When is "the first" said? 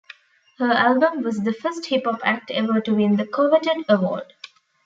1.43-1.85